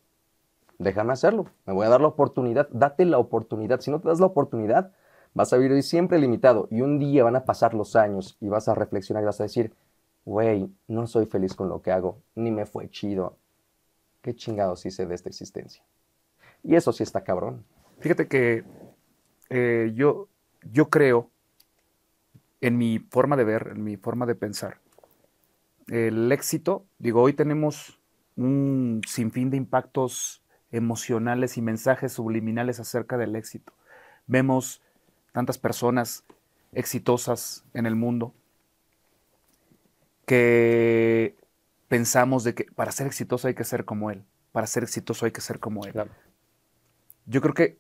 [0.80, 1.46] Déjame hacerlo.
[1.66, 2.68] Me voy a dar la oportunidad.
[2.72, 3.80] Date la oportunidad.
[3.82, 4.92] Si no te das la oportunidad,
[5.34, 6.68] vas a vivir siempre limitado.
[6.72, 9.44] Y un día van a pasar los años y vas a reflexionar y vas a
[9.44, 9.74] decir,
[10.26, 12.20] güey, no soy feliz con lo que hago.
[12.36, 13.38] Ni me fue chido.
[14.22, 15.84] ¿Qué chingados hice de esta existencia?
[16.64, 17.66] Y eso sí está cabrón.
[18.00, 18.64] Fíjate que
[19.50, 20.28] eh, yo,
[20.72, 21.30] yo creo
[22.62, 24.78] en mi forma de ver, en mi forma de pensar,
[25.88, 28.00] el éxito, digo, hoy tenemos
[28.38, 33.74] un sinfín de impactos emocionales y mensajes subliminales acerca del éxito.
[34.28, 34.82] Vemos
[35.32, 36.24] tantas personas
[36.74, 38.34] exitosas en el mundo
[40.26, 41.36] que
[41.88, 45.32] pensamos de que para ser exitoso hay que ser como él, para ser exitoso hay
[45.32, 45.94] que ser como él.
[47.26, 47.80] Yo creo que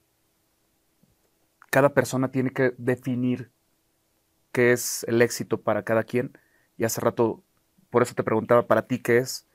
[1.69, 3.51] cada persona tiene que definir
[4.51, 6.37] qué es el éxito para cada quien.
[6.77, 7.43] Y hace rato,
[7.89, 9.47] por eso te preguntaba para ti qué es.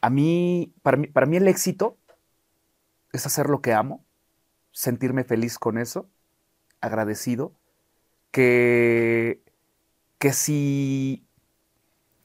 [0.00, 1.96] A mí, para mí, para mí el éxito
[3.12, 4.04] es hacer lo que amo,
[4.72, 6.10] sentirme feliz con eso,
[6.84, 7.52] agradecido,
[8.30, 9.42] que,
[10.18, 11.24] que si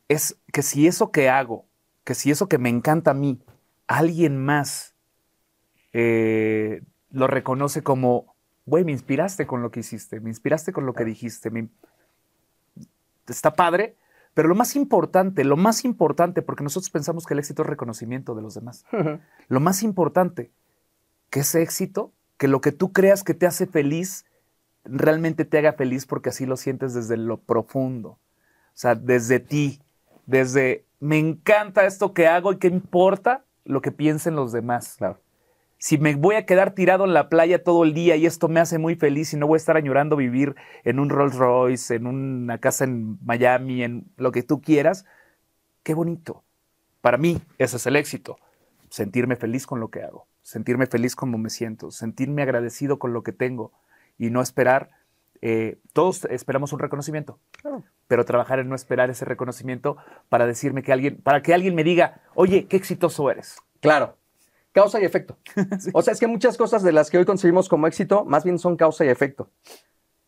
[0.07, 1.65] es que si eso que hago,
[2.03, 3.39] que si eso que me encanta a mí,
[3.87, 4.95] alguien más
[5.93, 8.35] eh, lo reconoce como
[8.69, 11.51] güey, me inspiraste con lo que hiciste, me inspiraste con lo que dijiste.
[13.27, 13.95] Está padre,
[14.33, 18.35] pero lo más importante, lo más importante, porque nosotros pensamos que el éxito es reconocimiento
[18.35, 18.85] de los demás.
[19.47, 20.51] Lo más importante,
[21.29, 24.25] que ese éxito, que lo que tú creas que te hace feliz,
[24.91, 28.09] realmente te haga feliz porque así lo sientes desde lo profundo.
[28.09, 28.19] O
[28.73, 29.81] sea, desde ti,
[30.25, 34.95] desde me encanta esto que hago y qué importa lo que piensen los demás.
[34.97, 35.19] Claro
[35.79, 38.59] si me voy a quedar tirado en la playa todo el día y esto me
[38.59, 42.05] hace muy feliz y no voy a estar añorando vivir en un Rolls Royce, en
[42.05, 45.05] una casa en Miami, en lo que tú quieras,
[45.83, 46.43] qué bonito.
[46.99, 48.37] Para mí, ese es el éxito.
[48.89, 53.23] Sentirme feliz con lo que hago, sentirme feliz como me siento, sentirme agradecido con lo
[53.23, 53.71] que tengo
[54.19, 54.91] y no esperar.
[55.41, 57.39] Eh, todos esperamos un reconocimiento,
[58.07, 61.83] pero trabajar en no esperar ese reconocimiento para decirme que alguien, para que alguien me
[61.83, 63.57] diga, oye, qué exitoso eres.
[63.79, 64.17] Claro,
[64.71, 65.37] Causa y efecto.
[65.93, 68.59] O sea, es que muchas cosas de las que hoy concebimos como éxito, más bien
[68.59, 69.49] son causa y efecto.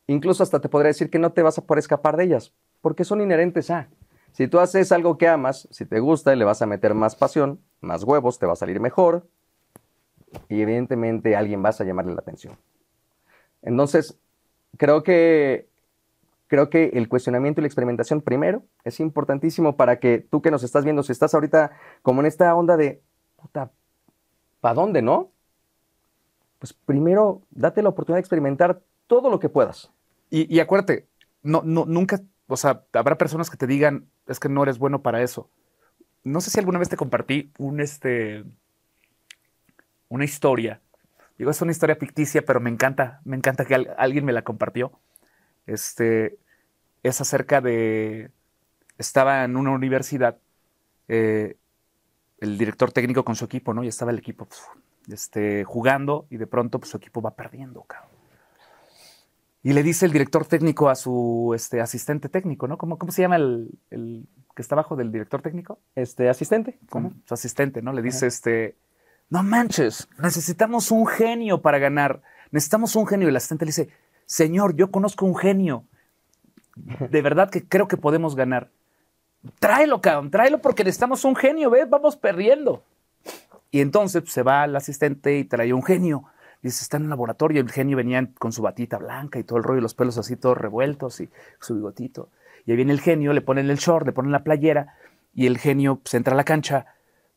[0.08, 3.06] Incluso hasta te podría decir que no te vas a poder escapar de ellas, porque
[3.06, 3.88] son inherentes a.
[4.32, 7.16] Si tú haces algo que amas, si te gusta y le vas a meter más
[7.16, 9.28] pasión, más huevos, te va a salir mejor.
[10.50, 12.58] Y evidentemente alguien vas a llamarle la atención.
[13.62, 14.18] Entonces,
[14.78, 15.70] creo que
[16.48, 20.64] creo que el cuestionamiento y la experimentación primero es importantísimo para que tú que nos
[20.64, 21.72] estás viendo, si estás ahorita
[22.02, 23.02] como en esta onda de,
[23.38, 23.72] puta,
[24.62, 25.32] ¿Para dónde, no?
[26.60, 29.92] Pues primero, date la oportunidad de experimentar todo lo que puedas.
[30.30, 31.08] Y, acuérdate,
[31.44, 35.02] no, no, nunca, o sea, habrá personas que te digan, es que no eres bueno
[35.02, 35.50] para eso.
[36.24, 38.46] No sé si alguna vez te compartí un, este,
[40.08, 40.80] una historia.
[41.42, 44.92] Digo, es una historia ficticia, pero me encanta, me encanta que alguien me la compartió.
[45.66, 46.38] Este,
[47.02, 48.30] es acerca de,
[49.00, 50.38] estaba en una universidad
[51.08, 51.58] eh,
[52.38, 53.84] el director técnico con su equipo, ¿no?
[53.84, 54.62] Y estaba el equipo pues,
[55.08, 58.12] este, jugando y de pronto pues, su equipo va perdiendo, cabrón.
[59.64, 62.78] Y le dice el director técnico a su este, asistente técnico, ¿no?
[62.78, 63.80] ¿Cómo, cómo se llama el,
[64.56, 65.80] que está abajo del director técnico?
[65.96, 66.78] Este, asistente.
[66.92, 67.14] ¿Cómo?
[67.26, 67.94] Su asistente, ¿no?
[67.94, 68.76] Le dice, este,
[69.32, 72.22] no manches, necesitamos un genio para ganar.
[72.52, 73.28] Necesitamos un genio.
[73.28, 73.90] Y el asistente le dice,
[74.26, 75.86] señor, yo conozco un genio.
[76.76, 78.70] De verdad que creo que podemos ganar.
[79.60, 81.90] Tráelo, cabrón, tráelo porque necesitamos un genio, ¿ves?
[81.90, 82.84] Vamos perdiendo.
[83.72, 86.26] Y entonces pues, se va el asistente y trae un genio.
[86.62, 87.62] Dice, está en el laboratorio.
[87.62, 90.58] El genio venía con su batita blanca y todo el rollo, los pelos así todos
[90.58, 91.30] revueltos y
[91.62, 92.28] su bigotito.
[92.66, 94.98] Y ahí viene el genio, le ponen el short, le ponen la playera
[95.34, 96.88] y el genio pues, entra a la cancha,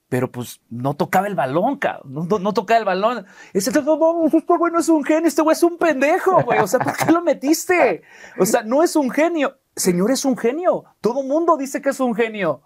[0.08, 2.28] pero pues no tocaba el balón, cabrón.
[2.28, 3.16] No, tocaba el balón.
[3.16, 6.60] No, no, este güey no es un genio, este güey es un pendejo, güey.
[6.60, 8.02] O sea, ¿por qué lo metiste?
[8.38, 9.58] O sea, no es un genio.
[9.74, 10.84] Señor es un genio.
[11.00, 12.62] Todo mundo dice que es un genio.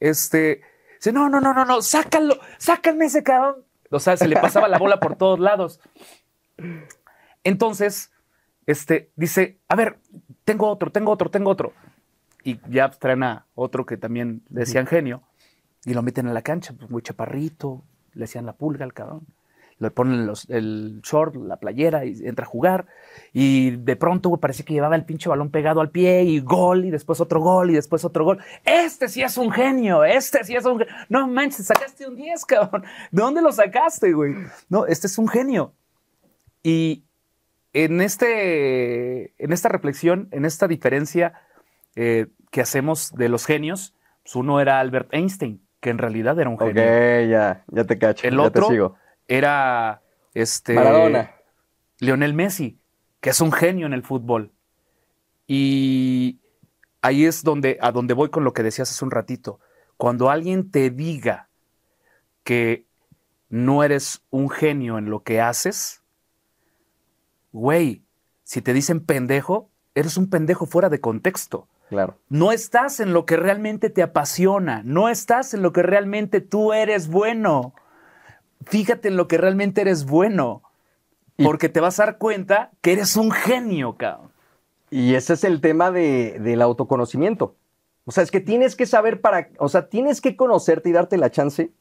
[0.00, 0.62] Este,
[0.96, 3.64] dice, no, no, no, no, no, sácalo, sácame ese cabrón.
[3.90, 5.78] O sea, se le pasaba la bola por todos lados.
[7.44, 8.10] Entonces,
[8.66, 9.98] este, dice, a ver,
[10.44, 11.74] tengo otro, tengo otro, tengo otro.
[12.42, 15.22] Y ya traen a otro que también decían genio
[15.84, 17.82] y lo meten a la cancha, pues muy chaparrito,
[18.14, 19.26] le hacían la pulga al cabrón.
[19.78, 22.86] le ponen los- el short, la playera y entra a jugar.
[23.32, 26.84] Y de pronto, güey, parecía que llevaba el pinche balón pegado al pie y gol,
[26.84, 28.38] y después otro gol, y después otro gol.
[28.64, 30.94] Este sí es un genio, este sí es un genio.
[31.08, 32.84] No manches, sacaste un 10, cabrón.
[33.10, 34.34] ¿De dónde lo sacaste, güey?
[34.68, 35.72] No, este es un genio.
[36.62, 37.02] Y
[37.72, 41.40] en, este, en esta reflexión, en esta diferencia
[41.96, 46.50] eh, que hacemos de los genios, pues uno era Albert Einstein, que en realidad era
[46.50, 47.02] un Ok, genio.
[47.30, 48.26] ya, ya te cacho.
[48.28, 48.96] El ya otro te sigo.
[49.28, 50.02] Era
[50.34, 51.30] este Maradona.
[52.00, 52.80] Lionel Messi,
[53.20, 54.52] que es un genio en el fútbol.
[55.46, 56.40] Y
[57.02, 59.60] ahí es donde, a donde voy con lo que decías hace un ratito.
[59.96, 61.48] Cuando alguien te diga
[62.44, 62.86] que
[63.50, 66.02] no eres un genio en lo que haces,
[67.52, 68.02] güey,
[68.44, 71.68] si te dicen pendejo, eres un pendejo fuera de contexto.
[71.92, 72.16] Claro.
[72.30, 76.72] No estás en lo que realmente te apasiona, no estás en lo que realmente tú
[76.72, 77.74] eres bueno.
[78.64, 80.62] Fíjate en lo que realmente eres bueno,
[81.36, 84.30] Y- porque te vas a dar cuenta que eres un genio, cabrón.
[84.88, 87.56] Y ese es el tema de- del autoconocimiento.
[88.06, 91.18] O sea, es que tienes que saber para, o sea, tienes que conocerte y darte
[91.18, 91.72] la chance,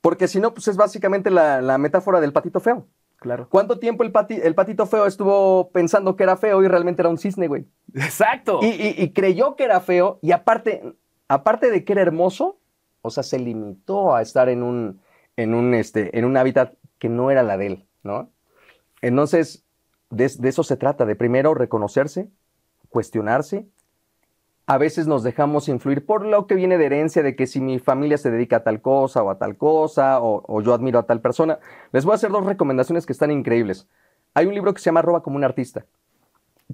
[0.00, 2.88] porque si no, pues es básicamente la, la metáfora del patito feo.
[3.18, 3.48] Claro.
[3.50, 7.08] ¿Cuánto tiempo el, pati- el patito feo estuvo pensando que era feo y realmente era
[7.08, 7.66] un cisne, güey?
[7.94, 8.60] Exacto.
[8.62, 10.82] Y, y- y creyó que era feo y aparte,
[11.28, 12.58] aparte de que era hermoso,
[13.02, 15.00] o sea, se limitó a estar en un,
[15.36, 18.30] en un, este, en un hábitat que no era la de él, ¿no?
[19.00, 19.64] Entonces,
[20.10, 22.28] de, de eso se trata, de primero reconocerse,
[22.88, 23.66] cuestionarse.
[24.68, 27.78] A veces nos dejamos influir por lo que viene de herencia, de que si mi
[27.78, 31.04] familia se dedica a tal cosa o a tal cosa, o, o yo admiro a
[31.04, 31.58] tal persona.
[31.92, 33.86] Les voy a hacer dos recomendaciones que están increíbles.
[34.34, 35.84] Hay un libro que se llama Roba como un artista.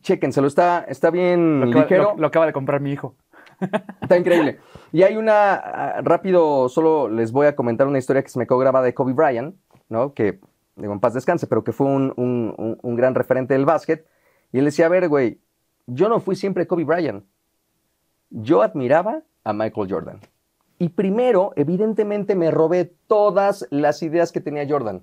[0.00, 2.02] Chéquenselo, está, está bien lo, acaba, ligero.
[2.14, 3.14] lo- lo acaba de comprar mi hijo.
[4.00, 4.58] Está increíble.
[4.90, 8.46] Y hay una, ah, rápido, solo les voy a comentar una historia que se me
[8.46, 9.54] quedó grabada de Kobe Bryant,
[9.88, 10.14] ¿no?
[10.14, 10.40] Que,
[10.74, 14.04] digo, en paz descanse, pero que fue un, un- un- un gran referente del básquet.
[14.50, 15.38] Y él decía, a ver, güey,
[15.86, 17.24] yo no fui siempre Kobe Bryant.
[18.32, 20.20] Yo admiraba a Michael Jordan.
[20.78, 25.02] Y primero, evidentemente, me robé todas las ideas que tenía Jordan.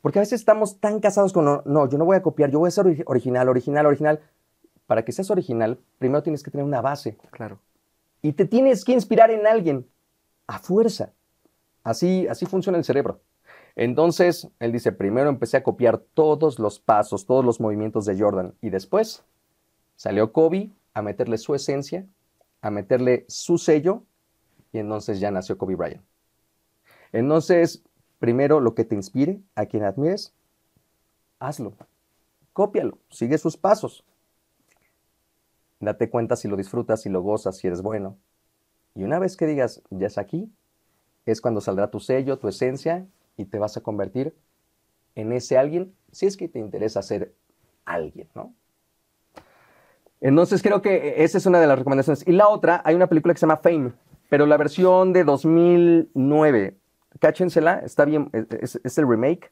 [0.00, 2.58] Porque a veces estamos tan casados con, no, no, yo no voy a copiar, yo
[2.58, 4.20] voy a ser ori- original, original, original.
[4.86, 7.16] Para que seas original, primero tienes que tener una base.
[7.30, 7.58] Claro.
[8.20, 9.86] Y te tienes que inspirar en alguien,
[10.46, 11.12] a fuerza.
[11.84, 13.20] Así, así funciona el cerebro.
[13.76, 18.54] Entonces, él dice, primero empecé a copiar todos los pasos, todos los movimientos de Jordan.
[18.60, 19.24] Y después
[19.96, 22.06] salió Kobe a meterle su esencia,
[22.60, 24.04] a meterle su sello,
[24.72, 26.04] y entonces ya nació Kobe Bryant.
[27.12, 27.82] Entonces,
[28.18, 30.34] primero lo que te inspire, a quien admires,
[31.38, 31.74] hazlo.
[32.52, 34.04] Cópialo, sigue sus pasos.
[35.80, 38.16] Date cuenta si lo disfrutas, si lo gozas, si eres bueno.
[38.94, 40.50] Y una vez que digas, ya es aquí,
[41.26, 44.34] es cuando saldrá tu sello, tu esencia, y te vas a convertir
[45.14, 47.34] en ese alguien, si es que te interesa ser
[47.84, 48.54] alguien, ¿no?
[50.22, 52.26] Entonces creo que esa es una de las recomendaciones.
[52.26, 53.92] Y la otra, hay una película que se llama Fame,
[54.30, 56.78] pero la versión de 2009.
[57.18, 59.50] Cáchensela, está bien, es, es el remake.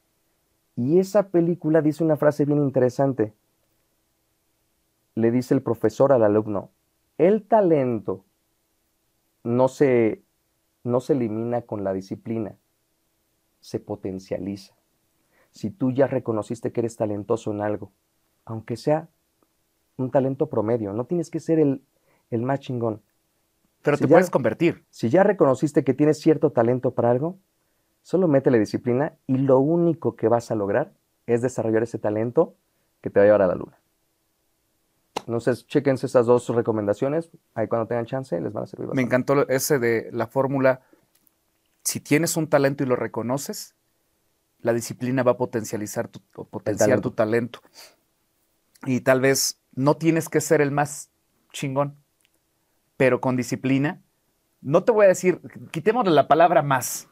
[0.77, 3.33] Y esa película dice una frase bien interesante.
[5.13, 6.71] Le dice el profesor al alumno,
[7.17, 8.23] el talento
[9.43, 10.23] no se,
[10.85, 12.55] no se elimina con la disciplina,
[13.59, 14.73] se potencializa.
[15.51, 17.91] Si tú ya reconociste que eres talentoso en algo,
[18.45, 19.09] aunque sea
[20.01, 21.81] un talento promedio, no tienes que ser el,
[22.29, 23.01] el más chingón.
[23.81, 24.83] Pero Si te ya- puedes convertir.
[24.89, 27.37] Si ya reconociste que tienes cierto talento para algo,
[28.01, 30.93] solo métele disciplina y lo único que vas a lograr
[31.27, 32.55] es desarrollar ese talento
[33.01, 33.77] que te va a llevar a la luna.
[35.27, 37.29] Entonces, chequense estas dos recomendaciones.
[37.53, 40.81] Ahí cuando tengan chance les van a servir Me encantó ese de la fórmula.
[41.83, 43.75] Si tienes un talento y lo reconoces,
[44.59, 47.09] la disciplina va a potencializar tu, o potenciar talento.
[47.09, 47.59] tu talento.
[48.85, 51.09] Y tal vez no tienes que ser el más
[51.53, 51.95] chingón,
[52.97, 54.01] pero con disciplina.
[54.61, 57.07] No te voy a decir, quitémosle la palabra más,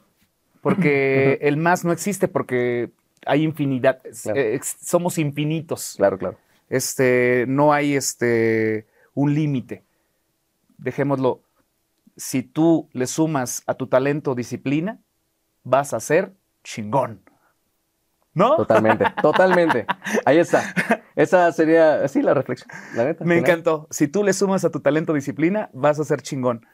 [0.61, 2.91] porque el más no existe, porque
[3.25, 4.39] hay infinidad, Claro.
[4.39, 6.37] eh, somos infinitos Claro, claro.
[6.69, 9.83] este, no hay este, un límite.
[10.77, 11.41] Dejémoslo.
[12.15, 14.99] Si tú le sumas a tu talento disciplina,
[15.63, 17.21] vas a ser chingón.
[18.39, 18.55] ¿No?
[18.55, 19.85] Totalmente, totalmente.
[20.25, 20.63] Ahí está.
[21.15, 22.69] Esa sería, sí, la reflexión.
[22.95, 23.25] La neta.
[23.25, 23.49] Me final.
[23.49, 23.87] encantó.
[23.91, 26.65] Si tú le sumas a tu talento disciplina, vas a ser chingón.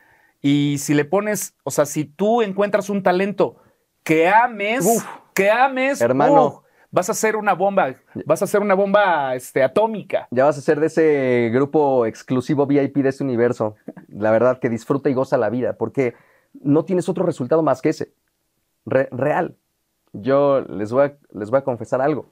[0.41, 3.55] Y si le pones, o sea, si tú encuentras un talento
[4.03, 5.03] que ames, Uf.
[5.34, 6.45] que ames, Hermano.
[6.45, 6.55] uf,
[6.91, 7.95] vas a ser una bomba,
[8.28, 10.28] vas a ser una bomba este, atómica.
[10.30, 13.76] Ya vas a ser de ese grupo exclusivo VIP de este universo.
[14.07, 16.13] La verdad, que disfruta y goza la vida, porque
[16.61, 18.13] no tienes otro resultado más que ese.
[18.86, 19.57] Re- real.
[20.22, 22.30] Yo les voy, a, les voy a confesar algo.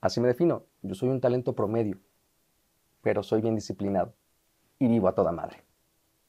[0.00, 0.62] Así me defino.
[0.82, 1.98] Yo soy un talento promedio,
[3.02, 4.14] pero soy bien disciplinado
[4.78, 5.62] y vivo a toda madre.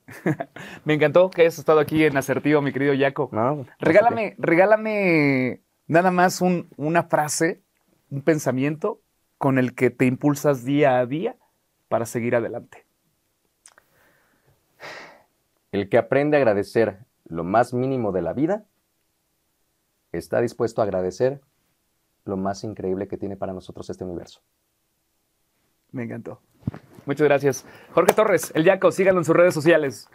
[0.85, 3.29] me encantó que hayas estado aquí en Asertivo, mi querido Jaco.
[3.31, 7.61] No, regálame, regálame nada más una frase,
[8.09, 9.01] un pensamiento
[9.37, 11.35] con el que te impulsas día a día
[11.87, 12.85] para seguir adelante.
[15.71, 18.65] El que aprende a agradecer lo más mínimo de la vida
[20.17, 21.41] está dispuesto a agradecer
[22.25, 24.41] lo más increíble que tiene para nosotros este universo.
[25.91, 26.41] Me encantó.
[27.05, 27.65] Muchas gracias.
[27.93, 30.09] Jorge Torres, el Yaco, síganlo en sus redes sociales.